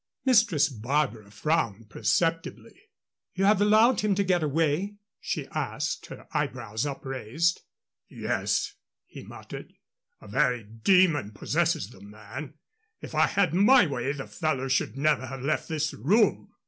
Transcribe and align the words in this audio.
Mistress 0.25 0.67
Barbara 0.67 1.29
frowned 1.29 1.91
perceptibly. 1.91 2.73
"You 3.35 3.45
have 3.45 3.61
allowed 3.61 3.99
him 3.99 4.15
to 4.15 4.23
get 4.23 4.41
away?" 4.41 4.95
she 5.19 5.45
asked, 5.49 6.07
her 6.07 6.25
eyebrows 6.33 6.87
upraised. 6.87 7.61
"Yes," 8.09 8.73
he 9.05 9.21
muttered; 9.21 9.73
"a 10.19 10.27
very 10.27 10.63
demon 10.63 11.29
possesses 11.33 11.91
the 11.91 12.01
man. 12.01 12.55
If 12.99 13.13
I 13.13 13.27
had 13.27 13.53
my 13.53 13.85
way 13.85 14.11
the 14.11 14.25
fellow 14.25 14.69
should 14.69 14.97
never 14.97 15.27
have 15.27 15.43
left 15.43 15.67
this 15.69 15.93
room." 15.93 16.51